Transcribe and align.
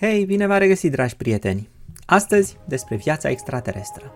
Hei, 0.00 0.24
bine 0.24 0.46
v-am 0.46 0.58
regăsit, 0.58 0.90
dragi 0.90 1.16
prieteni! 1.16 1.68
Astăzi, 2.06 2.56
despre 2.68 2.96
viața 2.96 3.28
extraterestră. 3.30 4.12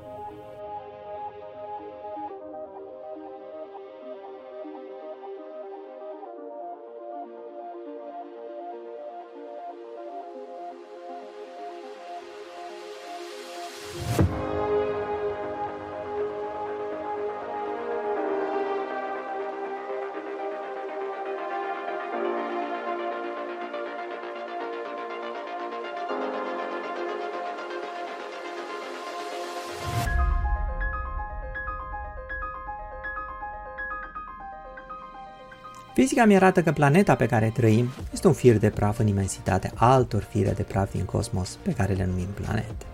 Fizica 35.95 36.25
mi 36.25 36.37
arată 36.37 36.63
că 36.63 36.73
planeta 36.73 37.15
pe 37.15 37.27
care 37.27 37.53
trăim 37.55 37.89
este 38.13 38.27
un 38.27 38.33
fir 38.33 38.57
de 38.57 38.71
praf 38.71 38.99
în 38.99 39.07
imensitatea 39.07 39.73
altor 39.75 40.23
fire 40.23 40.51
de 40.51 40.63
praf 40.63 40.93
din 40.93 41.05
cosmos 41.05 41.59
pe 41.63 41.73
care 41.73 41.93
le 41.93 42.05
numim 42.05 42.29
planete. 42.35 42.85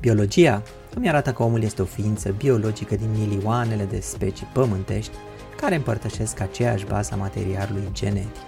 Biologia 0.00 0.62
îmi 0.94 1.08
arată 1.08 1.32
că 1.32 1.42
omul 1.42 1.62
este 1.62 1.82
o 1.82 1.84
ființă 1.84 2.34
biologică 2.36 2.94
din 2.94 3.10
milioanele 3.18 3.84
de 3.84 4.00
specii 4.00 4.48
pământești 4.52 5.12
care 5.56 5.74
împărtășesc 5.74 6.40
aceeași 6.40 6.86
bază 6.86 7.10
a 7.14 7.16
materialului 7.16 7.88
genetic. 7.92 8.46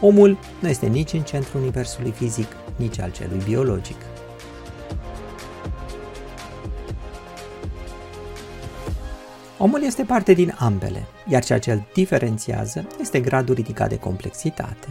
Omul 0.00 0.38
nu 0.60 0.68
este 0.68 0.86
nici 0.86 1.12
în 1.12 1.22
centrul 1.22 1.60
universului 1.60 2.10
fizic, 2.10 2.48
nici 2.76 3.00
al 3.00 3.10
celui 3.10 3.40
biologic. 3.44 3.96
Omul 9.64 9.82
este 9.82 10.02
parte 10.02 10.32
din 10.32 10.54
ambele, 10.58 11.06
iar 11.28 11.44
ceea 11.44 11.58
ce 11.58 11.72
îl 11.72 11.82
diferențiază 11.94 12.86
este 13.00 13.20
gradul 13.20 13.54
ridicat 13.54 13.88
de 13.88 13.96
complexitate. 13.96 14.88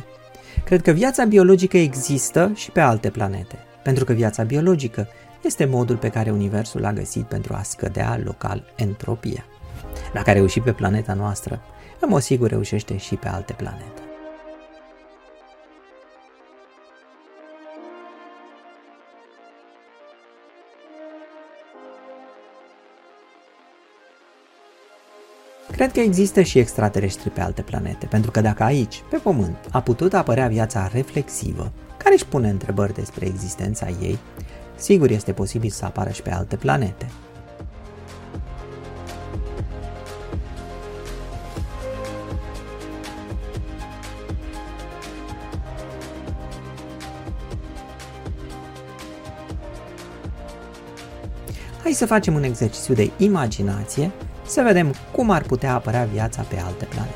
Cred 0.65 0.81
că 0.81 0.91
viața 0.91 1.25
biologică 1.25 1.77
există 1.77 2.51
și 2.55 2.71
pe 2.71 2.79
alte 2.79 3.09
planete, 3.09 3.55
pentru 3.83 4.05
că 4.05 4.13
viața 4.13 4.43
biologică 4.43 5.07
este 5.43 5.65
modul 5.65 5.97
pe 5.97 6.09
care 6.09 6.31
Universul 6.31 6.85
a 6.85 6.93
găsit 6.93 7.23
pentru 7.23 7.53
a 7.53 7.61
scădea 7.61 8.19
local 8.23 8.63
entropia. 8.75 9.45
Dacă 10.13 10.29
a 10.29 10.33
reușit 10.33 10.63
pe 10.63 10.71
planeta 10.71 11.13
noastră, 11.13 11.61
în 11.99 12.09
mod 12.09 12.21
sigur 12.21 12.49
reușește 12.49 12.97
și 12.97 13.15
pe 13.15 13.27
alte 13.27 13.53
planete. 13.53 14.10
Cred 25.81 25.93
că 25.93 25.99
există 25.99 26.41
și 26.41 26.59
extraterestri 26.59 27.29
pe 27.29 27.41
alte 27.41 27.61
planete, 27.61 28.05
pentru 28.05 28.31
că 28.31 28.41
dacă 28.41 28.63
aici, 28.63 29.03
pe 29.09 29.17
Pământ, 29.17 29.57
a 29.71 29.81
putut 29.81 30.13
apărea 30.13 30.47
viața 30.47 30.89
reflexivă, 30.93 31.71
care 31.97 32.13
își 32.13 32.25
pune 32.25 32.49
întrebări 32.49 32.93
despre 32.93 33.25
existența 33.25 33.87
ei, 34.01 34.17
sigur 34.75 35.09
este 35.09 35.31
posibil 35.33 35.69
să 35.69 35.85
apară 35.85 36.09
și 36.09 36.21
pe 36.21 36.31
alte 36.31 36.55
planete. 36.55 37.09
Hai 51.83 51.91
să 51.91 52.05
facem 52.05 52.33
un 52.33 52.43
exercițiu 52.43 52.93
de 52.93 53.11
imaginație 53.17 54.11
să 54.51 54.61
vedem 54.61 54.93
cum 55.11 55.29
ar 55.29 55.41
putea 55.41 55.73
apărea 55.73 56.03
viața 56.03 56.41
pe 56.41 56.59
alte 56.59 56.85
planete. 56.85 57.13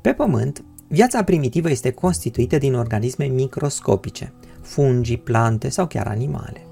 Pe 0.00 0.12
Pământ, 0.12 0.64
viața 0.94 1.22
primitivă 1.22 1.70
este 1.70 1.90
constituită 1.90 2.58
din 2.58 2.74
organisme 2.74 3.24
microscopice, 3.24 4.32
fungi, 4.60 5.16
plante 5.16 5.68
sau 5.68 5.86
chiar 5.86 6.06
animale. 6.06 6.66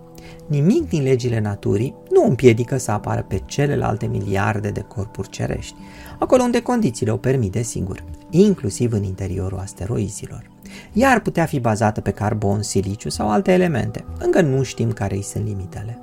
Nimic 0.46 0.88
din 0.88 1.02
legile 1.02 1.40
naturii 1.40 1.94
nu 2.10 2.24
împiedică 2.28 2.76
să 2.76 2.90
apară 2.90 3.24
pe 3.28 3.42
celelalte 3.46 4.06
miliarde 4.06 4.70
de 4.70 4.80
corpuri 4.80 5.28
cerești, 5.28 5.74
acolo 6.18 6.42
unde 6.42 6.62
condițiile 6.62 7.12
o 7.12 7.16
permit, 7.16 7.54
sigur, 7.54 8.04
inclusiv 8.30 8.92
în 8.92 9.02
interiorul 9.02 9.58
asteroizilor. 9.58 10.50
Ea 10.92 11.10
ar 11.10 11.20
putea 11.20 11.44
fi 11.44 11.60
bazată 11.60 12.00
pe 12.00 12.10
carbon, 12.10 12.62
siliciu 12.62 13.08
sau 13.08 13.30
alte 13.30 13.52
elemente. 13.52 14.04
Încă 14.18 14.40
nu 14.40 14.62
știm 14.62 14.92
care 14.92 15.14
îi 15.14 15.22
sunt 15.22 15.46
limitele. 15.46 15.98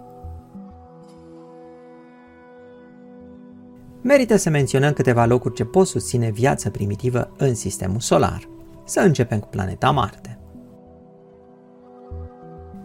Merită 4.01 4.35
să 4.35 4.49
menționăm 4.49 4.93
câteva 4.93 5.25
locuri 5.25 5.53
ce 5.53 5.65
pot 5.65 5.87
susține 5.87 6.29
viață 6.29 6.69
primitivă 6.69 7.31
în 7.37 7.55
sistemul 7.55 7.99
solar. 7.99 8.49
Să 8.85 8.99
începem 8.99 9.39
cu 9.39 9.47
planeta 9.47 9.91
Marte. 9.91 10.39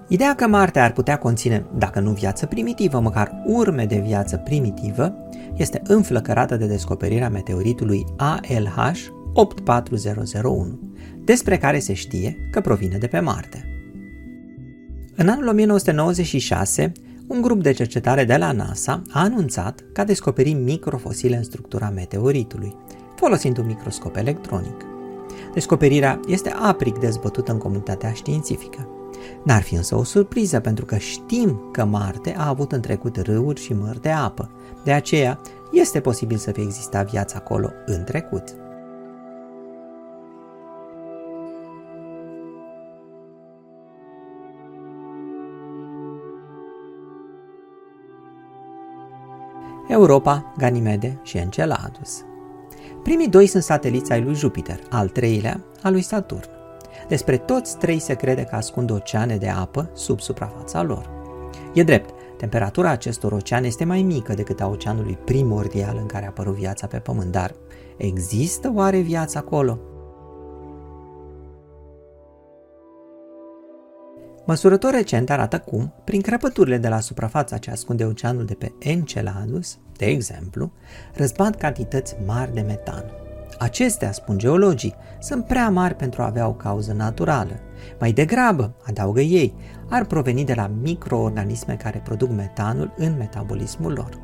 Ideea 0.08 0.34
că 0.34 0.46
Marte 0.46 0.78
ar 0.78 0.92
putea 0.92 1.18
conține, 1.18 1.66
dacă 1.76 2.00
nu 2.00 2.10
viață 2.10 2.46
primitivă, 2.46 3.00
măcar 3.00 3.42
urme 3.46 3.84
de 3.84 4.02
viață 4.06 4.36
primitivă, 4.36 5.14
este 5.56 5.82
înflăcărată 5.86 6.56
de 6.56 6.66
descoperirea 6.66 7.28
meteoritului 7.28 8.04
ALH 8.16 9.06
84001, 9.34 10.78
despre 11.24 11.58
care 11.58 11.78
se 11.78 11.92
știe 11.92 12.48
că 12.50 12.60
provine 12.60 12.96
de 12.98 13.06
pe 13.06 13.20
Marte. 13.20 13.68
În 15.16 15.28
anul 15.28 15.48
1996, 15.48 16.92
un 17.26 17.40
grup 17.40 17.62
de 17.62 17.72
cercetare 17.72 18.24
de 18.24 18.36
la 18.36 18.52
NASA 18.52 19.02
a 19.12 19.20
anunțat 19.20 19.84
că 19.92 20.00
a 20.00 20.04
descoperit 20.04 20.56
microfosile 20.56 21.36
în 21.36 21.42
structura 21.42 21.90
meteoritului, 21.90 22.76
folosind 23.16 23.58
un 23.58 23.66
microscop 23.66 24.16
electronic. 24.16 24.84
Descoperirea 25.54 26.20
este 26.26 26.50
aprig 26.50 26.98
dezbătută 26.98 27.52
în 27.52 27.58
comunitatea 27.58 28.12
științifică. 28.12 28.88
N-ar 29.44 29.62
fi 29.62 29.74
însă 29.74 29.96
o 29.96 30.04
surpriză 30.04 30.60
pentru 30.60 30.84
că 30.84 30.96
știm 30.96 31.68
că 31.72 31.84
Marte 31.84 32.34
a 32.38 32.48
avut 32.48 32.72
în 32.72 32.80
trecut 32.80 33.16
râuri 33.16 33.60
și 33.60 33.72
mări 33.72 34.00
de 34.00 34.10
apă. 34.10 34.50
De 34.84 34.92
aceea, 34.92 35.40
este 35.72 36.00
posibil 36.00 36.36
să 36.36 36.50
fie 36.50 36.62
existat 36.62 37.10
viață 37.10 37.36
acolo 37.38 37.70
în 37.86 38.04
trecut. 38.04 38.44
Europa, 49.88 50.52
Ganimede 50.56 51.18
și 51.22 51.36
Enceladus. 51.36 52.24
Primii 53.02 53.28
doi 53.28 53.46
sunt 53.46 53.62
sateliți 53.62 54.12
ai 54.12 54.22
lui 54.22 54.34
Jupiter, 54.34 54.80
al 54.90 55.08
treilea 55.08 55.60
al 55.82 55.92
lui 55.92 56.02
Saturn. 56.02 56.48
Despre 57.08 57.36
toți 57.36 57.78
trei 57.78 57.98
se 57.98 58.14
crede 58.14 58.42
că 58.42 58.56
ascund 58.56 58.90
oceane 58.90 59.36
de 59.36 59.48
apă 59.48 59.90
sub 59.94 60.20
suprafața 60.20 60.82
lor. 60.82 61.10
E 61.74 61.82
drept, 61.82 62.10
temperatura 62.36 62.90
acestor 62.90 63.32
oceane 63.32 63.66
este 63.66 63.84
mai 63.84 64.02
mică 64.02 64.34
decât 64.34 64.60
a 64.60 64.66
oceanului 64.66 65.18
primordial 65.24 65.96
în 66.00 66.06
care 66.06 66.24
a 66.24 66.28
apărut 66.28 66.54
viața 66.54 66.86
pe 66.86 66.98
Pământ, 66.98 67.32
dar 67.32 67.54
există 67.96 68.72
oare 68.74 68.98
viață 68.98 69.38
acolo? 69.38 69.78
Măsurători 74.46 74.96
recent 74.96 75.30
arată 75.30 75.58
cum, 75.58 75.92
prin 76.04 76.20
crăpăturile 76.20 76.78
de 76.78 76.88
la 76.88 77.00
suprafața 77.00 77.58
ce 77.58 77.70
ascunde 77.70 78.04
oceanul 78.04 78.44
de 78.44 78.54
pe 78.54 78.72
Enceladus, 78.78 79.78
de 79.96 80.04
exemplu, 80.06 80.72
răzbat 81.14 81.56
cantități 81.56 82.16
mari 82.26 82.54
de 82.54 82.60
metan. 82.60 83.04
Acestea, 83.58 84.12
spun 84.12 84.38
geologii, 84.38 84.94
sunt 85.20 85.46
prea 85.46 85.70
mari 85.70 85.94
pentru 85.94 86.22
a 86.22 86.26
avea 86.26 86.48
o 86.48 86.52
cauză 86.52 86.92
naturală. 86.92 87.60
Mai 88.00 88.12
degrabă, 88.12 88.74
adaugă 88.82 89.20
ei, 89.20 89.54
ar 89.88 90.04
proveni 90.04 90.44
de 90.44 90.54
la 90.54 90.70
microorganisme 90.82 91.74
care 91.74 92.00
produc 92.04 92.30
metanul 92.30 92.94
în 92.96 93.16
metabolismul 93.16 93.92
lor. 93.92 94.18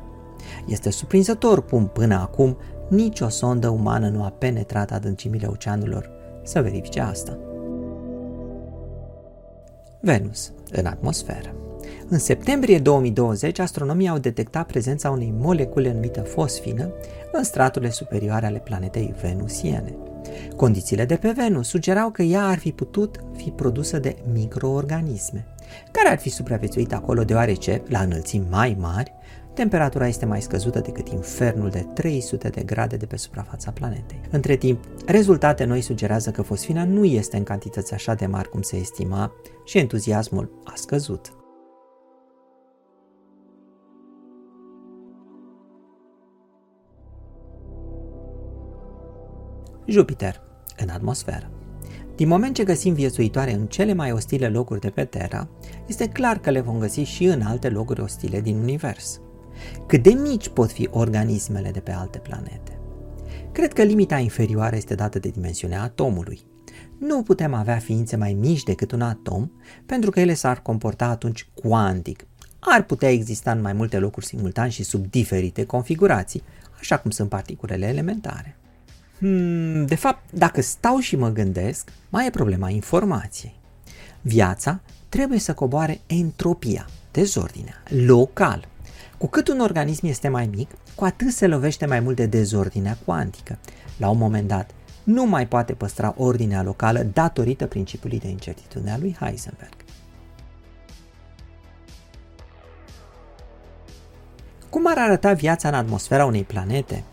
Este 0.67 0.89
surprinzător 0.89 1.65
cum, 1.65 1.87
până 1.87 2.15
acum, 2.15 2.57
nicio 2.89 3.29
sondă 3.29 3.69
umană 3.69 4.09
nu 4.09 4.23
a 4.23 4.29
penetrat 4.29 4.91
adâncimile 4.91 5.47
oceanurilor 5.47 6.09
să 6.43 6.61
verifice 6.61 6.99
asta. 6.99 7.37
Venus, 10.03 10.51
în 10.71 10.85
atmosferă. 10.85 11.55
În 12.07 12.19
septembrie 12.19 12.79
2020, 12.79 13.59
astronomii 13.59 14.07
au 14.07 14.17
detectat 14.17 14.65
prezența 14.65 15.09
unei 15.09 15.33
molecule 15.37 15.93
numită 15.93 16.21
fosfină 16.21 16.89
în 17.31 17.43
straturile 17.43 17.91
superioare 17.91 18.45
ale 18.45 18.57
planetei 18.57 19.13
venusiene. 19.21 19.95
Condițiile 20.55 21.05
de 21.05 21.15
pe 21.15 21.31
Venus 21.35 21.67
sugerau 21.67 22.09
că 22.09 22.21
ea 22.21 22.47
ar 22.47 22.57
fi 22.57 22.71
putut 22.71 23.23
fi 23.35 23.49
produsă 23.49 23.99
de 23.99 24.15
microorganisme, 24.33 25.45
care 25.91 26.09
ar 26.09 26.19
fi 26.19 26.29
supraviețuit 26.29 26.93
acolo 26.93 27.23
deoarece, 27.23 27.81
la 27.87 27.99
înălțimi 27.99 28.47
mai 28.49 28.77
mari, 28.79 29.13
temperatura 29.53 30.07
este 30.07 30.25
mai 30.25 30.41
scăzută 30.41 30.79
decât 30.79 31.07
infernul 31.07 31.69
de 31.69 31.85
300 31.93 32.49
de 32.49 32.61
grade 32.63 32.95
de 32.95 33.05
pe 33.05 33.17
suprafața 33.17 33.71
planetei. 33.71 34.21
Între 34.29 34.55
timp, 34.55 34.83
rezultate 35.05 35.63
noi 35.63 35.81
sugerează 35.81 36.31
că 36.31 36.41
fosfina 36.41 36.83
nu 36.85 37.05
este 37.05 37.37
în 37.37 37.43
cantități 37.43 37.93
așa 37.93 38.13
de 38.13 38.25
mari 38.25 38.49
cum 38.49 38.61
se 38.61 38.75
estima 38.75 39.31
și 39.65 39.77
entuziasmul 39.77 40.61
a 40.63 40.73
scăzut. 40.75 41.35
Jupiter, 49.85 50.41
în 50.77 50.89
atmosferă. 50.89 51.51
Din 52.15 52.27
moment 52.27 52.55
ce 52.55 52.63
găsim 52.63 52.93
viețuitoare 52.93 53.53
în 53.53 53.65
cele 53.65 53.93
mai 53.93 54.11
ostile 54.11 54.49
locuri 54.49 54.79
de 54.79 54.89
pe 54.89 55.05
Terra, 55.05 55.47
este 55.87 56.07
clar 56.07 56.39
că 56.39 56.49
le 56.49 56.61
vom 56.61 56.79
găsi 56.79 56.99
și 56.99 57.23
în 57.23 57.41
alte 57.41 57.69
locuri 57.69 58.01
ostile 58.01 58.41
din 58.41 58.57
univers. 58.57 59.21
Cât 59.87 60.03
de 60.03 60.09
mici 60.09 60.49
pot 60.49 60.71
fi 60.71 60.87
organismele 60.91 61.71
de 61.71 61.79
pe 61.79 61.91
alte 61.91 62.17
planete? 62.17 62.79
Cred 63.51 63.73
că 63.73 63.83
limita 63.83 64.17
inferioară 64.17 64.75
este 64.75 64.95
dată 64.95 65.19
de 65.19 65.29
dimensiunea 65.29 65.81
atomului. 65.81 66.39
Nu 66.97 67.23
putem 67.23 67.53
avea 67.53 67.77
ființe 67.77 68.15
mai 68.15 68.33
mici 68.33 68.63
decât 68.63 68.91
un 68.91 69.01
atom, 69.01 69.51
pentru 69.85 70.09
că 70.09 70.19
ele 70.19 70.33
s-ar 70.33 70.61
comporta 70.61 71.05
atunci 71.05 71.49
cuantic. 71.53 72.25
Ar 72.59 72.83
putea 72.83 73.09
exista 73.09 73.51
în 73.51 73.61
mai 73.61 73.73
multe 73.73 73.97
locuri 73.97 74.25
simultan 74.25 74.69
și 74.69 74.83
sub 74.83 75.09
diferite 75.09 75.65
configurații, 75.65 76.43
așa 76.79 76.97
cum 76.97 77.11
sunt 77.11 77.29
particulele 77.29 77.87
elementare. 77.87 78.55
Hmm, 79.17 79.85
de 79.85 79.95
fapt, 79.95 80.31
dacă 80.31 80.61
stau 80.61 80.99
și 80.99 81.15
mă 81.15 81.29
gândesc, 81.29 81.89
mai 82.09 82.25
e 82.25 82.29
problema 82.29 82.69
informației. 82.69 83.59
Viața 84.21 84.81
trebuie 85.09 85.39
să 85.39 85.53
coboare 85.53 86.01
entropia, 86.05 86.87
dezordinea, 87.11 87.83
local. 88.05 88.67
Cu 89.21 89.27
cât 89.27 89.47
un 89.47 89.59
organism 89.59 90.05
este 90.05 90.27
mai 90.27 90.49
mic, 90.55 90.69
cu 90.95 91.03
atât 91.03 91.31
se 91.31 91.47
lovește 91.47 91.85
mai 91.85 91.99
mult 91.99 92.15
de 92.15 92.25
dezordinea 92.25 92.97
cuantică. 93.05 93.59
La 93.97 94.09
un 94.09 94.17
moment 94.17 94.47
dat, 94.47 94.71
nu 95.03 95.25
mai 95.25 95.47
poate 95.47 95.73
păstra 95.73 96.13
ordinea 96.17 96.63
locală 96.63 97.03
datorită 97.03 97.65
principiului 97.65 98.19
de 98.19 98.27
incertitudine 98.27 98.91
a 98.91 98.97
lui 98.97 99.15
Heisenberg. 99.19 99.73
Cum 104.69 104.87
ar 104.87 104.97
arăta 104.97 105.33
viața 105.33 105.67
în 105.67 105.73
atmosfera 105.73 106.25
unei 106.25 106.43
planete? 106.43 107.03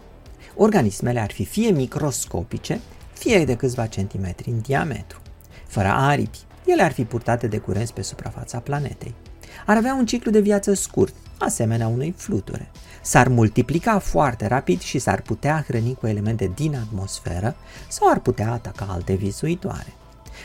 organismele 0.56 1.20
ar 1.20 1.30
fi 1.30 1.44
fie 1.44 1.70
microscopice, 1.70 2.80
fie 3.12 3.44
de 3.44 3.56
câțiva 3.56 3.86
centimetri 3.86 4.50
în 4.50 4.60
diametru. 4.60 5.20
Fără 5.66 5.88
aripi, 5.88 6.38
ele 6.66 6.82
ar 6.82 6.92
fi 6.92 7.04
purtate 7.04 7.46
de 7.46 7.58
curenți 7.58 7.92
pe 7.92 8.02
suprafața 8.02 8.58
planetei. 8.58 9.14
Ar 9.66 9.76
avea 9.76 9.94
un 9.94 10.06
ciclu 10.06 10.30
de 10.30 10.40
viață 10.40 10.72
scurt, 10.72 11.14
asemenea 11.38 11.86
unei 11.88 12.14
fluture. 12.16 12.70
S-ar 13.02 13.28
multiplica 13.28 13.98
foarte 13.98 14.46
rapid 14.46 14.80
și 14.80 14.98
s-ar 14.98 15.20
putea 15.20 15.64
hrăni 15.66 15.94
cu 15.94 16.06
elemente 16.06 16.52
din 16.54 16.76
atmosferă 16.76 17.56
sau 17.88 18.10
ar 18.10 18.18
putea 18.18 18.52
ataca 18.52 18.86
alte 18.90 19.14
visuitoare. 19.14 19.92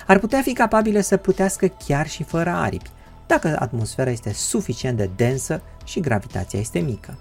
Ar 0.08 0.20
putea 0.20 0.42
fi 0.42 0.54
capabile 0.54 1.02
să 1.02 1.18
putească 1.18 1.68
chiar 1.68 2.08
și 2.08 2.24
fără 2.24 2.50
aripi, 2.50 2.90
dacă 3.28 3.56
atmosfera 3.60 4.10
este 4.10 4.34
suficient 4.34 4.98
de 4.98 5.10
densă 5.16 5.62
și 5.84 6.00
gravitația 6.00 6.60
este 6.60 6.80
mică. 6.80 7.18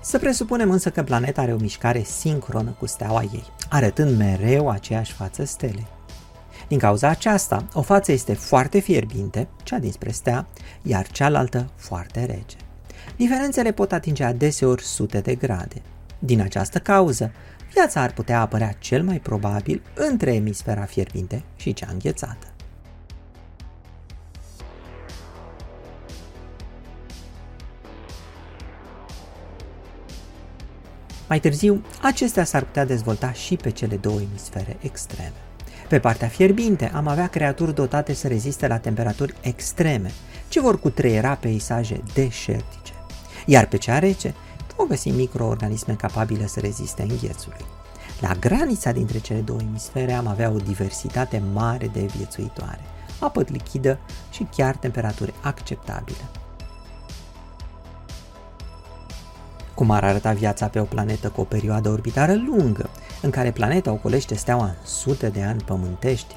Să 0.00 0.18
presupunem 0.18 0.70
însă 0.70 0.90
că 0.90 1.02
planeta 1.02 1.40
are 1.40 1.52
o 1.52 1.56
mișcare 1.56 2.02
sincronă 2.02 2.70
cu 2.78 2.86
steaua 2.86 3.22
ei, 3.22 3.44
arătând 3.68 4.18
mereu 4.18 4.70
aceeași 4.70 5.12
față 5.12 5.44
stelei. 5.44 5.86
Din 6.72 6.80
cauza 6.80 7.08
aceasta, 7.08 7.68
o 7.72 7.82
față 7.82 8.12
este 8.12 8.34
foarte 8.34 8.78
fierbinte, 8.78 9.48
cea 9.62 9.78
dinspre 9.78 10.10
stea, 10.10 10.46
iar 10.82 11.06
cealaltă 11.06 11.70
foarte 11.76 12.24
rece. 12.24 12.56
Diferențele 13.16 13.72
pot 13.72 13.92
atinge 13.92 14.24
adeseori 14.24 14.82
sute 14.82 15.20
de 15.20 15.34
grade. 15.34 15.82
Din 16.18 16.40
această 16.40 16.78
cauză, 16.78 17.32
viața 17.72 18.00
ar 18.00 18.12
putea 18.12 18.40
apărea 18.40 18.72
cel 18.78 19.02
mai 19.02 19.20
probabil 19.20 19.82
între 19.94 20.34
emisfera 20.34 20.84
fierbinte 20.84 21.42
și 21.56 21.72
cea 21.72 21.88
înghețată. 21.92 22.46
Mai 31.28 31.40
târziu, 31.40 31.84
acestea 32.02 32.44
s-ar 32.44 32.64
putea 32.64 32.84
dezvolta 32.84 33.32
și 33.32 33.56
pe 33.56 33.70
cele 33.70 33.96
două 33.96 34.20
emisfere 34.20 34.76
extreme. 34.80 35.51
Pe 35.92 36.00
partea 36.00 36.28
fierbinte 36.28 36.90
am 36.94 37.06
avea 37.06 37.26
creaturi 37.26 37.74
dotate 37.74 38.12
să 38.12 38.28
reziste 38.28 38.66
la 38.66 38.78
temperaturi 38.78 39.34
extreme, 39.40 40.10
ce 40.48 40.60
vor 40.60 40.80
cutreiera 40.80 41.34
peisaje 41.34 42.02
deșertice. 42.14 42.92
Iar 43.46 43.66
pe 43.66 43.76
cea 43.76 43.98
rece 43.98 44.34
vom 44.76 44.86
găsi 44.86 45.08
microorganisme 45.08 45.94
capabile 45.94 46.46
să 46.46 46.60
reziste 46.60 47.02
înghețului. 47.02 47.64
La 48.20 48.32
granița 48.40 48.92
dintre 48.92 49.18
cele 49.18 49.38
două 49.38 49.58
emisfere 49.60 50.12
am 50.12 50.26
avea 50.26 50.50
o 50.50 50.56
diversitate 50.56 51.42
mare 51.52 51.86
de 51.86 52.00
viețuitoare, 52.16 52.80
apă 53.18 53.44
lichidă 53.48 53.98
și 54.30 54.46
chiar 54.56 54.76
temperaturi 54.76 55.34
acceptabile. 55.40 56.41
Cum 59.82 59.90
ar 59.90 60.04
arăta 60.04 60.32
viața 60.32 60.68
pe 60.68 60.80
o 60.80 60.84
planetă 60.84 61.28
cu 61.28 61.40
o 61.40 61.44
perioadă 61.44 61.88
orbitară 61.88 62.34
lungă, 62.34 62.90
în 63.22 63.30
care 63.30 63.50
planeta 63.50 63.92
ocolește 63.92 64.34
steaua 64.34 64.64
în 64.64 64.74
sute 64.84 65.28
de 65.28 65.42
ani 65.42 65.62
pământești. 65.62 66.36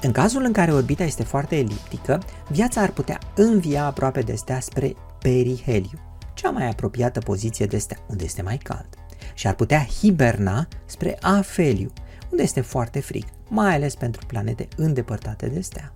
În 0.00 0.12
cazul 0.12 0.44
în 0.44 0.52
care 0.52 0.72
orbita 0.72 1.04
este 1.04 1.22
foarte 1.22 1.56
eliptică, 1.56 2.22
viața 2.48 2.80
ar 2.80 2.90
putea 2.90 3.18
învia 3.34 3.84
aproape 3.84 4.20
de 4.20 4.34
stea 4.34 4.60
spre 4.60 4.96
periheliu, 5.18 5.98
cea 6.34 6.50
mai 6.50 6.68
apropiată 6.68 7.20
poziție 7.20 7.66
de 7.66 7.78
stea, 7.78 7.98
unde 8.08 8.24
este 8.24 8.42
mai 8.42 8.56
cald, 8.56 8.88
și 9.34 9.46
ar 9.46 9.54
putea 9.54 9.86
hiberna 10.00 10.68
spre 10.84 11.18
afeliu, 11.20 11.92
unde 12.30 12.42
este 12.42 12.60
foarte 12.60 13.00
frig, 13.00 13.24
mai 13.48 13.74
ales 13.74 13.94
pentru 13.94 14.26
planete 14.26 14.68
îndepărtate 14.76 15.46
de 15.46 15.60
stea. 15.60 15.92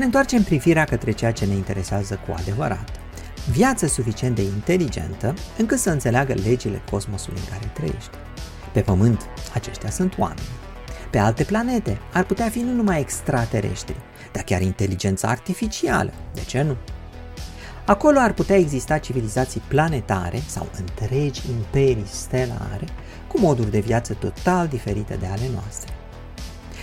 Ne 0.00 0.06
întoarcem 0.06 0.42
privirea 0.42 0.84
către 0.84 1.10
ceea 1.10 1.32
ce 1.32 1.44
ne 1.44 1.54
interesează 1.54 2.20
cu 2.26 2.34
adevărat. 2.38 2.90
Viață 3.50 3.86
suficient 3.86 4.34
de 4.34 4.42
inteligentă 4.42 5.34
încât 5.58 5.78
să 5.78 5.90
înțeleagă 5.90 6.34
legile 6.34 6.82
cosmosului 6.90 7.40
în 7.40 7.48
care 7.50 7.70
trăiește. 7.72 8.16
Pe 8.72 8.80
Pământ, 8.80 9.26
aceștia 9.54 9.90
sunt 9.90 10.18
oameni. 10.18 10.48
Pe 11.10 11.18
alte 11.18 11.44
planete 11.44 12.00
ar 12.12 12.24
putea 12.24 12.48
fi 12.48 12.58
nu 12.58 12.72
numai 12.72 13.00
extraterestri, 13.00 13.96
dar 14.32 14.42
chiar 14.42 14.60
inteligența 14.60 15.28
artificială. 15.28 16.12
De 16.34 16.40
ce 16.40 16.62
nu? 16.62 16.76
Acolo 17.86 18.18
ar 18.18 18.32
putea 18.32 18.56
exista 18.56 18.98
civilizații 18.98 19.62
planetare 19.68 20.42
sau 20.46 20.68
întregi 20.78 21.42
imperii 21.50 22.06
stelare 22.06 22.86
cu 23.28 23.40
moduri 23.40 23.70
de 23.70 23.80
viață 23.80 24.14
total 24.14 24.66
diferite 24.66 25.14
de 25.14 25.26
ale 25.26 25.48
noastre. 25.52 25.92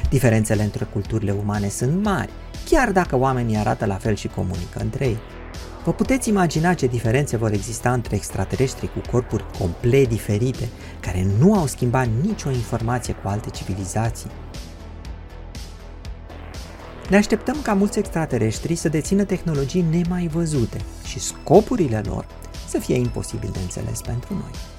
Diferențele 0.09 0.63
între 0.63 0.87
culturile 0.93 1.31
umane 1.31 1.69
sunt 1.69 2.03
mari 2.03 2.31
chiar 2.69 2.91
dacă 2.91 3.15
oamenii 3.15 3.57
arată 3.57 3.85
la 3.85 3.95
fel 3.95 4.15
și 4.15 4.27
comunică 4.27 4.79
între 4.79 5.05
ei. 5.05 5.17
Vă 5.83 5.93
puteți 5.93 6.29
imagina 6.29 6.73
ce 6.73 6.87
diferențe 6.87 7.37
vor 7.37 7.51
exista 7.51 7.93
între 7.93 8.15
extraterestri 8.15 8.91
cu 8.93 9.01
corpuri 9.11 9.45
complet 9.59 10.09
diferite, 10.09 10.69
care 10.99 11.27
nu 11.39 11.53
au 11.53 11.65
schimbat 11.65 12.07
nicio 12.21 12.49
informație 12.49 13.13
cu 13.13 13.27
alte 13.27 13.49
civilizații? 13.49 14.29
Ne 17.09 17.15
așteptăm 17.15 17.57
ca 17.61 17.73
mulți 17.73 17.99
extraterestri 17.99 18.75
să 18.75 18.89
dețină 18.89 19.23
tehnologii 19.23 19.85
nemai 19.89 20.27
văzute 20.27 20.77
și 21.05 21.19
scopurile 21.19 22.01
lor 22.05 22.25
să 22.67 22.79
fie 22.79 22.95
imposibil 22.95 23.49
de 23.53 23.59
înțeles 23.59 24.01
pentru 24.01 24.33
noi. 24.33 24.76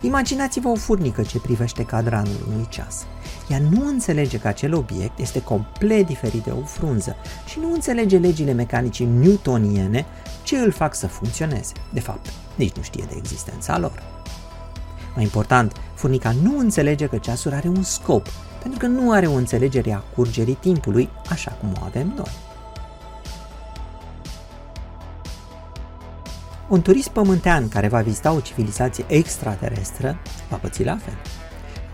Imaginați-vă 0.00 0.68
o 0.68 0.74
furnică 0.74 1.22
ce 1.22 1.40
privește 1.40 1.84
cadranul 1.84 2.36
unui 2.48 2.66
ceas. 2.68 3.06
ea 3.48 3.58
nu 3.70 3.86
înțelege 3.86 4.38
că 4.38 4.48
acel 4.48 4.74
obiect 4.74 5.18
este 5.18 5.42
complet 5.42 6.06
diferit 6.06 6.42
de 6.42 6.50
o 6.50 6.64
frunză 6.64 7.16
și 7.46 7.58
nu 7.58 7.72
înțelege 7.72 8.18
legile 8.18 8.52
mecanicii 8.52 9.06
newtoniene 9.06 10.06
ce 10.42 10.56
îl 10.56 10.70
fac 10.70 10.94
să 10.94 11.06
funcționeze. 11.06 11.72
De 11.92 12.00
fapt, 12.00 12.32
nici 12.54 12.76
nu 12.76 12.82
știe 12.82 13.04
de 13.08 13.14
existența 13.16 13.78
lor. 13.78 14.02
Mai 15.14 15.24
important, 15.24 15.72
furnica 15.94 16.34
nu 16.42 16.58
înțelege 16.58 17.06
că 17.06 17.16
ceasul 17.16 17.52
are 17.52 17.68
un 17.68 17.82
scop, 17.82 18.26
pentru 18.62 18.78
că 18.78 18.86
nu 18.86 19.12
are 19.12 19.26
o 19.26 19.34
înțelegere 19.34 19.92
a 19.92 19.98
curgerii 19.98 20.58
timpului 20.60 21.08
așa 21.28 21.50
cum 21.50 21.72
o 21.80 21.84
avem 21.84 22.12
noi. 22.16 22.47
Un 26.68 26.82
turist 26.82 27.08
pământean 27.08 27.68
care 27.68 27.88
va 27.88 28.00
vizita 28.00 28.32
o 28.32 28.40
civilizație 28.40 29.04
extraterestră 29.06 30.18
va 30.48 30.56
păți 30.56 30.84
la 30.84 30.96
fel. 30.96 31.14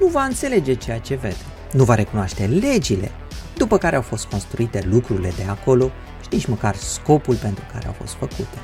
Nu 0.01 0.07
va 0.07 0.23
înțelege 0.23 0.75
ceea 0.75 0.99
ce 0.99 1.15
vede, 1.15 1.45
nu 1.73 1.85
va 1.85 1.95
recunoaște 1.95 2.47
legile 2.47 3.11
după 3.57 3.79
care 3.79 3.97
au 3.97 4.03
fost 4.03 4.25
construite 4.25 4.85
lucrurile 4.91 5.33
de 5.37 5.45
acolo 5.49 5.91
și 6.23 6.29
nici 6.31 6.47
măcar 6.47 6.75
scopul 6.75 7.35
pentru 7.35 7.65
care 7.73 7.87
au 7.87 7.93
fost 7.93 8.15
făcute. 8.15 8.59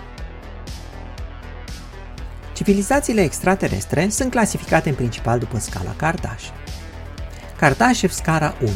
Civilizațiile 2.52 3.23
extraterestre 3.23 4.09
sunt 4.09 4.31
clasificate 4.31 4.88
în 4.88 4.95
principal 4.95 5.38
după 5.38 5.59
scala 5.59 5.95
Kardashev. 5.97 6.52
Kardashev 7.59 8.11
scara 8.11 8.55
1. 8.61 8.71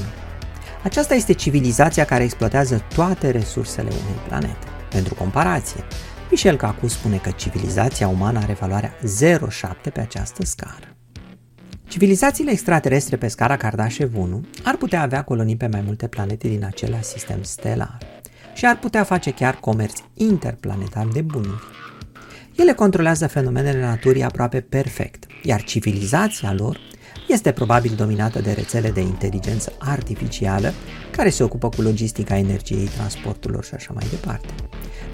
Aceasta 0.83 1.15
este 1.15 1.33
civilizația 1.33 2.05
care 2.05 2.25
exploatează 2.25 2.85
toate 2.95 3.31
resursele 3.31 3.89
unei 3.89 4.21
planete. 4.29 4.67
Pentru 4.91 5.15
comparație, 5.15 5.85
Michel 6.35 6.57
Cacu 6.57 6.89
spune 6.89 7.17
că 7.17 7.31
civilizația 7.31 8.09
umană 8.09 8.39
are 8.39 8.53
valoarea 8.53 8.95
0,7 9.23 9.93
pe 9.93 10.01
această 10.01 10.45
scară. 10.45 10.97
Civilizațiile 11.89 12.51
extraterestre 12.51 13.17
pe 13.17 13.29
scara 13.29 13.57
Kardashev 13.57 14.17
1 14.17 14.45
ar 14.65 14.77
putea 14.77 15.03
avea 15.03 15.23
colonii 15.23 15.57
pe 15.57 15.67
mai 15.67 15.81
multe 15.81 16.07
planete 16.07 16.49
din 16.49 16.65
același 16.65 17.05
sistem 17.05 17.43
stelar 17.43 17.99
și 18.55 18.67
ar 18.67 18.79
putea 18.79 19.05
face 19.05 19.31
chiar 19.31 19.55
comerț 19.55 19.99
interplanetar 20.15 21.07
de 21.07 21.21
bunuri. 21.21 21.63
Ele 22.57 22.73
controlează 22.73 23.27
fenomenele 23.27 23.81
naturii 23.81 24.23
aproape 24.23 24.61
perfect, 24.61 25.27
iar 25.43 25.63
civilizația 25.63 26.53
lor 26.53 26.79
este 27.29 27.53
probabil 27.53 27.95
dominată 27.97 28.41
de 28.41 28.53
rețele 28.53 28.91
de 28.91 29.01
inteligență 29.01 29.73
artificială 29.79 30.73
care 31.11 31.29
se 31.29 31.43
ocupă 31.43 31.69
cu 31.69 31.83
logistica 31.83 32.37
energiei, 32.37 32.87
transporturilor 32.87 33.65
și 33.65 33.75
așa 33.75 33.93
mai 33.95 34.07
departe. 34.11 34.55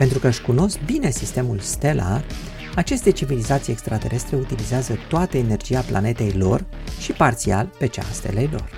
Pentru 0.00 0.18
că 0.18 0.26
își 0.26 0.42
cunosc 0.42 0.78
bine 0.84 1.10
sistemul 1.10 1.58
stelar, 1.58 2.24
aceste 2.74 3.10
civilizații 3.10 3.72
extraterestre 3.72 4.36
utilizează 4.36 4.98
toată 5.08 5.36
energia 5.36 5.80
planetei 5.80 6.32
lor 6.32 6.64
și 7.00 7.12
parțial 7.12 7.70
pe 7.78 7.86
cea 7.86 8.02
a 8.02 8.12
stelei 8.12 8.48
lor. 8.52 8.70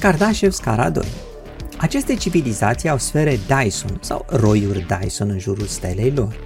Kardashev 0.00 0.52
Scara 0.52 0.90
2 0.90 1.04
Aceste 1.78 2.14
civilizații 2.14 2.88
au 2.88 2.98
sfere 2.98 3.38
Dyson 3.46 3.98
sau 4.00 4.26
roiuri 4.28 4.86
Dyson 4.86 5.30
în 5.30 5.38
jurul 5.38 5.66
stelei 5.66 6.10
lor, 6.10 6.36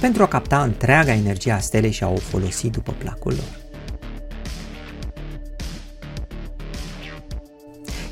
pentru 0.00 0.22
a 0.22 0.26
capta 0.26 0.62
întreaga 0.62 1.12
energie 1.12 1.52
a 1.52 1.58
stelei 1.58 1.90
și 1.90 2.04
a 2.04 2.08
o 2.08 2.16
folosi 2.16 2.70
după 2.70 2.94
placul 2.98 3.32
lor. 3.32 3.66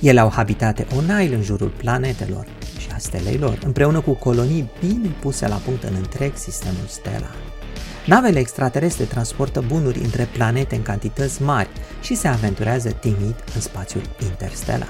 Ele 0.00 0.21
au 0.21 0.31
habitate 0.31 0.87
onail 0.97 1.33
în 1.33 1.43
jurul 1.43 1.73
planetelor 1.76 2.47
și 2.47 2.56
a 2.97 2.99
stelei 2.99 3.38
lor, 3.38 3.59
împreună 3.65 4.00
cu 4.00 4.12
colonii 4.12 4.71
bine 4.81 5.09
puse 5.21 5.49
la 5.49 5.57
punct 5.57 5.83
în 5.83 5.95
întreg 5.95 6.37
sistemul 6.37 6.87
stelar. 6.87 7.35
Navele 8.07 8.38
extraterestre 8.38 9.05
transportă 9.05 9.65
bunuri 9.67 9.99
între 9.99 10.29
planete 10.33 10.75
în 10.75 10.83
cantități 10.83 11.43
mari 11.43 11.69
și 12.00 12.15
se 12.15 12.29
aventurează 12.29 12.91
timid 12.91 13.45
în 13.55 13.61
spațiul 13.61 14.03
interstelar. 14.31 14.88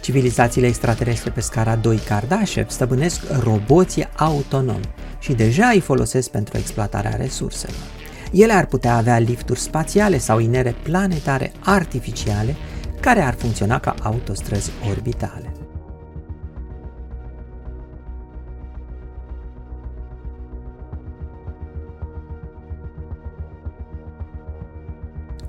Civilizațiile 0.00 0.66
extraterestre 0.66 1.30
pe 1.30 1.40
scara 1.40 1.76
2 1.76 1.96
Kardashev 1.96 2.70
stăpânesc 2.70 3.20
roboții 3.40 4.08
autonomi 4.16 4.94
și 5.18 5.32
deja 5.32 5.66
îi 5.66 5.80
folosesc 5.80 6.30
pentru 6.30 6.58
exploatarea 6.58 7.16
resurselor. 7.16 8.01
Ele 8.32 8.52
ar 8.52 8.66
putea 8.66 8.96
avea 8.96 9.18
lifturi 9.18 9.58
spațiale 9.58 10.18
sau 10.18 10.38
inere 10.38 10.74
planetare 10.82 11.52
artificiale 11.64 12.56
care 13.00 13.20
ar 13.20 13.34
funcționa 13.34 13.78
ca 13.78 13.94
autostrăzi 14.02 14.70
orbitale. 14.90 15.52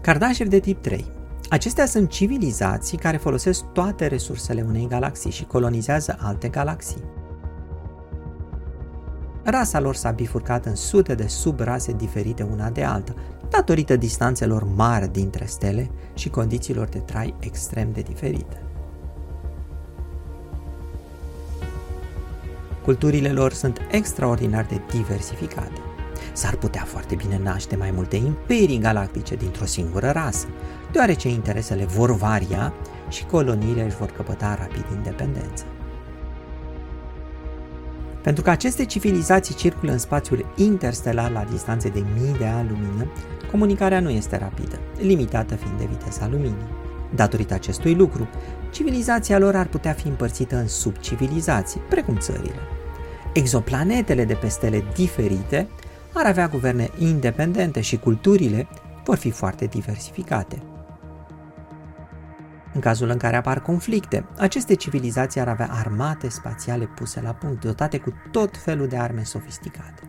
Kardashev 0.02 0.48
de 0.48 0.60
tip 0.60 0.82
3 0.82 1.06
Acestea 1.50 1.86
sunt 1.86 2.10
civilizații 2.10 2.98
care 2.98 3.18
folosesc 3.18 3.64
toate 3.74 4.08
resursele 4.08 4.62
unei 4.62 4.88
galaxii 4.88 5.32
și 5.32 5.46
colonizează 5.46 6.18
alte 6.20 6.48
galaxii. 6.48 7.23
Rasa 9.44 9.80
lor 9.80 9.96
s-a 9.96 10.12
bifurcat 10.12 10.66
în 10.66 10.76
sute 10.76 11.16
de 11.16 11.28
subrase 11.28 11.92
diferite 11.92 12.44
una 12.44 12.70
de 12.70 12.84
alta, 12.84 13.14
datorită 13.50 13.96
distanțelor 13.96 14.64
mari 14.76 15.12
dintre 15.12 15.46
stele 15.46 15.90
și 16.14 16.30
condițiilor 16.30 16.88
de 16.88 16.98
trai 16.98 17.36
extrem 17.40 17.92
de 17.92 18.02
diferite. 18.02 18.64
Culturile 22.84 23.32
lor 23.32 23.54
sunt 23.54 23.82
extraordinar 23.92 24.66
de 24.66 24.82
diversificate. 24.92 25.80
S-ar 26.34 26.56
putea 26.56 26.84
foarte 26.84 27.16
bine 27.16 27.40
naște 27.44 27.76
mai 27.76 27.92
multe 27.92 28.16
imperii 28.16 28.80
galactice 28.80 29.36
dintr-o 29.36 29.66
singură 29.66 30.10
rasă, 30.12 30.48
deoarece 30.92 31.30
interesele 31.30 31.86
vor 31.86 32.16
varia 32.16 32.74
și 33.10 33.26
coloniile 33.26 33.84
își 33.84 33.96
vor 33.96 34.10
căpăta 34.10 34.56
rapid 34.56 34.86
independență. 34.96 35.64
Pentru 38.24 38.44
că 38.44 38.50
aceste 38.50 38.86
civilizații 38.86 39.56
circulă 39.56 39.92
în 39.92 39.98
spațiul 39.98 40.54
interstelar 40.56 41.32
la 41.32 41.46
distanțe 41.52 41.90
de 41.90 42.04
mii 42.14 42.38
de 42.38 42.46
ani 42.46 42.70
lumină, 42.70 43.08
comunicarea 43.52 44.00
nu 44.00 44.10
este 44.10 44.38
rapidă, 44.38 44.80
limitată 45.00 45.56
fiind 45.56 45.78
de 45.78 45.88
viteza 45.90 46.28
luminii. 46.32 46.82
Datorită 47.16 47.54
acestui 47.54 47.94
lucru, 47.94 48.28
civilizația 48.72 49.40
lor 49.40 49.56
ar 49.56 49.68
putea 49.68 49.94
fi 49.94 50.08
împărțită 50.08 50.56
în 50.56 50.68
subcivilizații, 50.68 51.82
precum 51.90 52.18
țările. 52.18 52.60
Exoplanetele 53.34 54.26
de 54.26 54.34
pe 54.34 54.48
stele 54.48 54.84
diferite 54.96 55.68
ar 56.14 56.26
avea 56.26 56.48
guverne 56.48 56.90
independente 56.98 57.82
și 57.82 57.98
culturile 57.98 58.68
vor 59.04 59.16
fi 59.16 59.30
foarte 59.30 59.66
diversificate. 59.66 60.62
În 62.74 62.82
cazul 62.82 63.10
în 63.10 63.18
care 63.18 63.36
apar 63.36 63.62
conflicte, 63.62 64.26
aceste 64.38 64.74
civilizații 64.76 65.42
ar 65.42 65.48
avea 65.48 65.70
armate 65.72 66.30
spațiale 66.30 66.86
puse 66.86 67.22
la 67.22 67.34
punct, 67.34 67.62
dotate 67.62 67.98
cu 67.98 68.14
tot 68.32 68.58
felul 68.58 68.88
de 68.88 68.98
arme 68.98 69.24
sofisticate. 69.24 70.02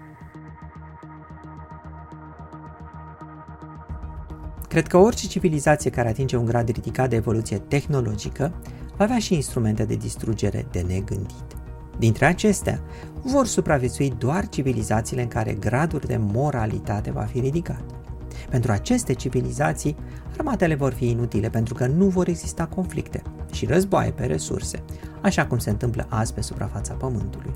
Cred 4.68 4.86
că 4.86 4.96
orice 4.96 5.26
civilizație 5.26 5.90
care 5.90 6.08
atinge 6.08 6.36
un 6.36 6.44
grad 6.44 6.68
ridicat 6.68 7.08
de 7.08 7.16
evoluție 7.16 7.58
tehnologică 7.58 8.52
va 8.96 9.04
avea 9.04 9.18
și 9.18 9.34
instrumente 9.34 9.84
de 9.84 9.94
distrugere 9.94 10.66
de 10.70 10.80
negândit. 10.80 11.56
Dintre 11.98 12.26
acestea, 12.26 12.80
vor 13.22 13.46
supraviețui 13.46 14.14
doar 14.18 14.48
civilizațiile 14.48 15.22
în 15.22 15.28
care 15.28 15.52
gradul 15.52 16.02
de 16.06 16.16
moralitate 16.16 17.10
va 17.10 17.22
fi 17.22 17.40
ridicat. 17.40 18.03
Pentru 18.50 18.72
aceste 18.72 19.12
civilizații, 19.12 19.96
armatele 20.36 20.74
vor 20.74 20.92
fi 20.92 21.08
inutile 21.08 21.48
pentru 21.48 21.74
că 21.74 21.86
nu 21.86 22.04
vor 22.04 22.28
exista 22.28 22.66
conflicte 22.66 23.22
și 23.52 23.66
războaie 23.66 24.10
pe 24.10 24.24
resurse, 24.24 24.82
așa 25.20 25.46
cum 25.46 25.58
se 25.58 25.70
întâmplă 25.70 26.06
azi 26.08 26.34
pe 26.34 26.40
suprafața 26.40 26.94
Pământului. 26.94 27.54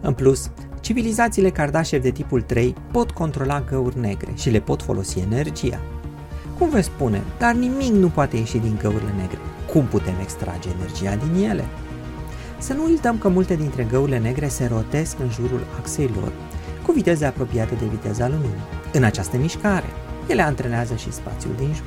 În 0.00 0.14
plus, 0.14 0.50
civilizațiile 0.80 1.50
Kardashev 1.50 2.02
de 2.02 2.10
tipul 2.10 2.42
3 2.42 2.74
pot 2.92 3.10
controla 3.10 3.60
găuri 3.60 3.98
negre 3.98 4.32
și 4.34 4.50
le 4.50 4.60
pot 4.60 4.82
folosi 4.82 5.18
energia. 5.18 5.80
Cum 6.58 6.68
veți 6.68 6.86
spune, 6.86 7.22
dar 7.38 7.54
nimic 7.54 7.92
nu 7.92 8.08
poate 8.08 8.36
ieși 8.36 8.58
din 8.58 8.78
găurile 8.82 9.12
negre. 9.16 9.38
Cum 9.72 9.84
putem 9.84 10.14
extrage 10.20 10.68
energia 10.68 11.16
din 11.16 11.44
ele? 11.44 11.64
Să 12.66 12.72
nu 12.72 12.84
uităm 12.84 13.18
că 13.18 13.28
multe 13.28 13.54
dintre 13.54 13.82
găurile 13.90 14.18
negre 14.18 14.48
se 14.48 14.66
rotesc 14.66 15.18
în 15.18 15.30
jurul 15.30 15.66
axei 15.78 16.10
lor 16.20 16.32
cu 16.82 16.92
viteze 16.92 17.24
apropiate 17.24 17.74
de 17.74 17.84
viteza 17.84 18.28
luminii. 18.28 18.64
În 18.92 19.02
această 19.02 19.36
mișcare, 19.36 19.86
ele 20.26 20.42
antrenează 20.42 20.94
și 20.94 21.12
spațiul 21.12 21.54
din 21.56 21.74
jur. 21.74 21.86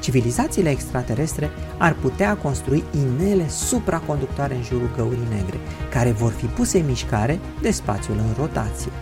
Civilizațiile 0.00 0.70
extraterestre 0.70 1.50
ar 1.78 1.96
putea 2.00 2.36
construi 2.36 2.84
inele 2.90 3.48
supraconductoare 3.48 4.54
în 4.54 4.62
jurul 4.62 4.90
găurii 4.96 5.28
negre, 5.30 5.56
care 5.90 6.10
vor 6.10 6.32
fi 6.32 6.46
puse 6.46 6.78
în 6.78 6.86
mișcare 6.86 7.40
de 7.60 7.70
spațiul 7.70 8.16
în 8.16 8.34
rotație. 8.38 8.92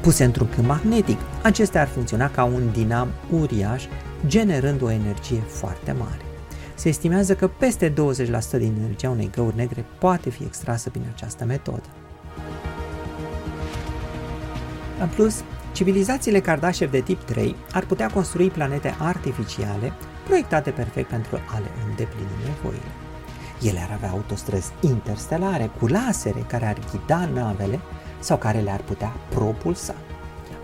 Puse 0.00 0.24
într-un 0.24 0.48
câmp 0.54 0.66
magnetic, 0.66 1.18
acestea 1.42 1.80
ar 1.80 1.88
funcționa 1.88 2.30
ca 2.30 2.44
un 2.44 2.62
dinam 2.72 3.08
uriaș, 3.30 3.84
generând 4.26 4.82
o 4.82 4.90
energie 4.90 5.42
foarte 5.46 5.92
mare. 5.98 6.29
Se 6.80 6.88
estimează 6.88 7.34
că 7.34 7.48
peste 7.48 7.92
20% 7.92 7.94
din 8.50 8.74
energia 8.78 9.10
unei 9.10 9.30
găuri 9.30 9.56
negre 9.56 9.84
poate 9.98 10.30
fi 10.30 10.42
extrasă 10.42 10.90
prin 10.90 11.02
această 11.14 11.44
metodă. 11.44 11.88
În 15.00 15.08
plus, 15.08 15.44
civilizațiile 15.72 16.40
Kardashev 16.40 16.90
de 16.90 17.00
tip 17.00 17.22
3 17.22 17.56
ar 17.72 17.84
putea 17.84 18.08
construi 18.08 18.50
planete 18.50 18.94
artificiale 18.98 19.92
proiectate 20.24 20.70
perfect 20.70 21.08
pentru 21.08 21.36
a 21.54 21.58
le 21.58 21.70
îndeplini 21.88 22.44
nevoile. 22.44 22.90
Ele 23.62 23.78
ar 23.78 23.90
avea 23.94 24.10
autostrăzi 24.10 24.72
interstelare 24.80 25.70
cu 25.78 25.86
lasere 25.86 26.44
care 26.48 26.66
ar 26.66 26.76
ghida 26.90 27.28
navele 27.34 27.80
sau 28.20 28.36
care 28.36 28.60
le-ar 28.60 28.80
putea 28.80 29.12
propulsa. 29.28 29.94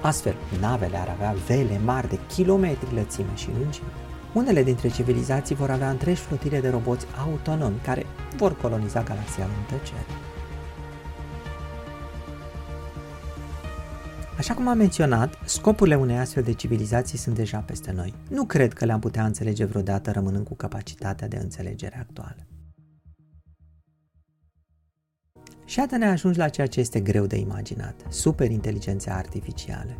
Astfel, 0.00 0.34
navele 0.60 0.96
ar 0.96 1.08
avea 1.08 1.34
vele 1.46 1.80
mari 1.84 2.08
de 2.08 2.18
kilometri 2.34 2.94
lățime 2.94 3.34
și 3.34 3.48
lungime. 3.58 4.05
Unele 4.36 4.62
dintre 4.62 4.88
civilizații 4.88 5.54
vor 5.54 5.70
avea 5.70 5.90
întregi 5.90 6.20
flotile 6.20 6.60
de 6.60 6.68
roboți 6.68 7.06
autonomi 7.26 7.80
care 7.82 8.06
vor 8.36 8.56
coloniza 8.56 9.02
galaxia 9.02 9.44
în 9.44 9.78
tăcere. 9.78 10.04
Așa 14.38 14.54
cum 14.54 14.68
am 14.68 14.76
menționat, 14.76 15.38
scopurile 15.44 15.96
unei 15.96 16.18
astfel 16.18 16.42
de 16.42 16.52
civilizații 16.52 17.18
sunt 17.18 17.34
deja 17.34 17.58
peste 17.58 17.92
noi. 17.92 18.14
Nu 18.30 18.44
cred 18.44 18.72
că 18.72 18.84
le-am 18.84 19.00
putea 19.00 19.24
înțelege 19.24 19.64
vreodată 19.64 20.10
rămânând 20.10 20.46
cu 20.46 20.54
capacitatea 20.54 21.28
de 21.28 21.36
înțelegere 21.36 21.98
actuală. 21.98 22.46
Și 25.64 25.78
iată 25.78 25.96
ne 25.96 26.06
ajungi 26.06 26.38
la 26.38 26.48
ceea 26.48 26.66
ce 26.66 26.80
este 26.80 27.00
greu 27.00 27.26
de 27.26 27.36
imaginat, 27.36 27.94
superinteligențe 28.08 29.10
artificiale. 29.10 29.98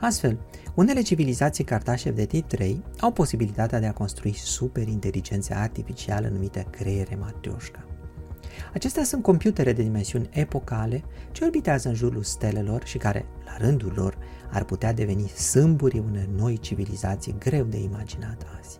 Astfel, 0.00 0.38
unele 0.74 1.02
civilizații 1.02 1.64
cartașev 1.64 2.14
de 2.14 2.24
tip 2.24 2.48
3 2.48 2.82
au 3.00 3.12
posibilitatea 3.12 3.80
de 3.80 3.86
a 3.86 3.92
construi 3.92 4.34
superinteligențe 4.34 5.54
artificiale 5.54 6.28
numite 6.28 6.66
creiere 6.70 7.16
matrioșca. 7.20 7.84
Acestea 8.74 9.04
sunt 9.04 9.22
computere 9.22 9.72
de 9.72 9.82
dimensiuni 9.82 10.28
epocale 10.30 11.04
ce 11.32 11.44
orbitează 11.44 11.88
în 11.88 11.94
jurul 11.94 12.22
stelelor 12.22 12.84
și 12.84 12.98
care, 12.98 13.24
la 13.44 13.66
rândul 13.66 13.92
lor, 13.96 14.18
ar 14.50 14.64
putea 14.64 14.92
deveni 14.92 15.28
sâmburii 15.28 16.04
unei 16.08 16.28
noi 16.36 16.58
civilizații 16.58 17.34
greu 17.38 17.64
de 17.64 17.78
imaginat 17.78 18.46
azi. 18.58 18.78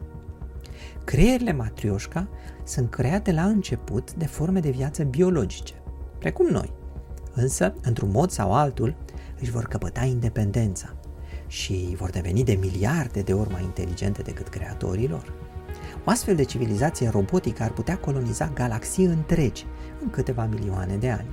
Creierile 1.04 1.52
matrioșca 1.52 2.28
sunt 2.64 2.90
create 2.90 3.32
la 3.32 3.44
început 3.44 4.14
de 4.14 4.26
forme 4.26 4.60
de 4.60 4.70
viață 4.70 5.04
biologice, 5.04 5.74
precum 6.18 6.46
noi, 6.46 6.72
însă, 7.34 7.74
într-un 7.82 8.10
mod 8.10 8.30
sau 8.30 8.52
altul, 8.52 8.96
își 9.40 9.50
vor 9.50 9.64
căpăta 9.64 10.04
independența 10.04 10.94
și 11.46 11.94
vor 11.98 12.10
deveni 12.10 12.44
de 12.44 12.52
miliarde 12.52 13.20
de 13.20 13.32
ori 13.32 13.50
mai 13.50 13.62
inteligente 13.62 14.22
decât 14.22 14.48
creatorii 14.48 15.08
lor. 15.08 15.32
O 16.04 16.10
astfel 16.10 16.36
de 16.36 16.44
civilizație 16.44 17.08
robotică 17.08 17.62
ar 17.62 17.70
putea 17.70 17.98
coloniza 17.98 18.50
galaxii 18.54 19.04
întregi 19.04 19.66
în 20.02 20.10
câteva 20.10 20.44
milioane 20.44 20.96
de 20.96 21.10
ani. 21.10 21.28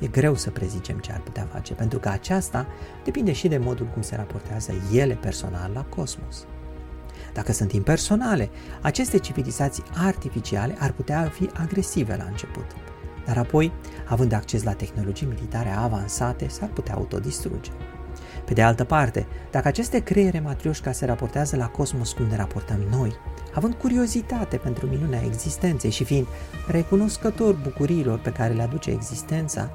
E 0.00 0.06
greu 0.06 0.34
să 0.34 0.50
prezicem 0.50 0.98
ce 0.98 1.12
ar 1.12 1.20
putea 1.20 1.48
face, 1.52 1.74
pentru 1.74 1.98
că 1.98 2.08
aceasta 2.08 2.66
depinde 3.04 3.32
și 3.32 3.48
de 3.48 3.58
modul 3.58 3.86
cum 3.86 4.02
se 4.02 4.16
raportează 4.16 4.72
ele 4.92 5.14
personal 5.14 5.70
la 5.74 5.82
cosmos. 5.82 6.46
Dacă 7.32 7.52
sunt 7.52 7.72
impersonale, 7.72 8.50
aceste 8.80 9.18
civilizații 9.18 9.84
artificiale 9.94 10.76
ar 10.78 10.92
putea 10.92 11.30
fi 11.34 11.50
agresive 11.52 12.16
la 12.16 12.24
început, 12.24 12.66
dar 13.26 13.38
apoi, 13.38 13.72
având 14.08 14.32
acces 14.32 14.62
la 14.62 14.72
tehnologii 14.72 15.26
militare 15.26 15.68
avansate, 15.68 16.48
s-ar 16.48 16.68
putea 16.68 16.94
autodistruge. 16.94 17.70
Pe 18.44 18.54
de 18.54 18.62
altă 18.62 18.84
parte, 18.84 19.26
dacă 19.50 19.68
aceste 19.68 19.98
creiere 19.98 20.40
matrioșca 20.40 20.92
se 20.92 21.06
raportează 21.06 21.56
la 21.56 21.66
cosmos 21.66 22.12
cum 22.12 22.26
ne 22.26 22.36
raportăm 22.36 22.80
noi, 22.90 23.12
având 23.54 23.74
curiozitate 23.74 24.56
pentru 24.56 24.86
minunea 24.86 25.22
existenței 25.24 25.90
și 25.90 26.04
fiind 26.04 26.26
recunoscător 26.66 27.54
bucuriilor 27.54 28.18
pe 28.18 28.32
care 28.32 28.52
le 28.52 28.62
aduce 28.62 28.90
existența, 28.90 29.70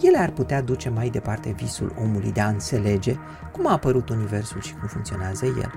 ele 0.00 0.18
ar 0.18 0.30
putea 0.30 0.62
duce 0.62 0.88
mai 0.88 1.08
departe 1.08 1.54
visul 1.56 1.94
omului 2.00 2.32
de 2.32 2.40
a 2.40 2.48
înțelege 2.48 3.16
cum 3.52 3.66
a 3.66 3.72
apărut 3.72 4.08
Universul 4.08 4.60
și 4.60 4.74
cum 4.74 4.88
funcționează 4.88 5.46
el. 5.46 5.72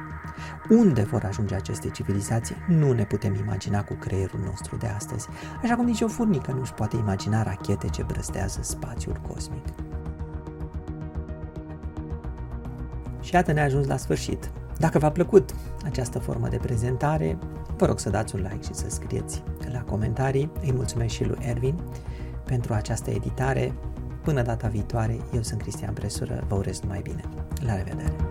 Unde 0.69 1.01
vor 1.01 1.23
ajunge 1.23 1.55
aceste 1.55 1.89
civilizații, 1.89 2.55
nu 2.67 2.91
ne 2.91 3.03
putem 3.03 3.35
imagina 3.35 3.83
cu 3.83 3.93
creierul 3.93 4.39
nostru 4.45 4.75
de 4.75 4.87
astăzi, 4.87 5.27
așa 5.63 5.75
cum 5.75 5.85
nici 5.85 6.01
o 6.01 6.07
furnică 6.07 6.51
nu 6.51 6.59
își 6.59 6.73
poate 6.73 6.95
imagina 6.95 7.43
rachete 7.43 7.87
ce 7.87 8.03
brăstează 8.03 8.59
spațiul 8.61 9.21
cosmic. 9.27 9.65
Și 13.21 13.33
iată 13.33 13.51
ne-a 13.51 13.63
ajuns 13.63 13.87
la 13.87 13.97
sfârșit. 13.97 14.51
Dacă 14.77 14.99
v-a 14.99 15.11
plăcut 15.11 15.55
această 15.85 16.19
formă 16.19 16.47
de 16.47 16.57
prezentare, 16.57 17.37
vă 17.77 17.85
rog 17.85 17.99
să 17.99 18.09
dați 18.09 18.35
un 18.35 18.41
like 18.41 18.63
și 18.63 18.73
să 18.73 18.89
scrieți 18.89 19.43
la 19.71 19.81
comentarii. 19.81 20.51
Îi 20.61 20.73
mulțumesc 20.73 21.13
și 21.13 21.25
lui 21.25 21.37
Ervin 21.41 21.79
pentru 22.45 22.73
această 22.73 23.09
editare. 23.09 23.73
Până 24.23 24.41
data 24.41 24.67
viitoare, 24.67 25.17
eu 25.33 25.41
sunt 25.41 25.61
Cristian 25.61 25.93
Presură, 25.93 26.43
vă 26.47 26.55
urez 26.55 26.79
numai 26.79 27.01
bine. 27.01 27.21
La 27.65 27.75
revedere! 27.75 28.30